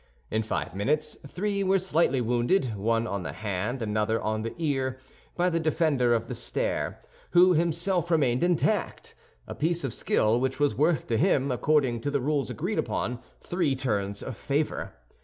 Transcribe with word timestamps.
In 0.31 0.41
five 0.41 0.73
minutes 0.73 1.15
three 1.27 1.63
were 1.63 1.77
slightly 1.77 2.21
wounded, 2.21 2.73
one 2.75 3.05
on 3.05 3.21
the 3.21 3.33
hand, 3.33 3.83
another 3.83 4.19
on 4.19 4.41
the 4.41 4.55
ear, 4.57 4.97
by 5.37 5.47
the 5.47 5.59
defender 5.59 6.15
of 6.15 6.27
the 6.27 6.33
stair, 6.33 6.99
who 7.33 7.53
himself 7.53 8.09
remained 8.09 8.41
intact—a 8.41 9.53
piece 9.53 9.83
of 9.83 9.93
skill 9.93 10.39
which 10.39 10.59
was 10.59 10.73
worth 10.73 11.05
to 11.05 11.19
him, 11.19 11.51
according 11.51 12.01
to 12.01 12.09
the 12.09 12.19
rules 12.19 12.49
agreed 12.49 12.79
upon, 12.79 13.19
three 13.43 13.75
turns 13.75 14.23
of 14.23 14.35
favor. 14.35 14.93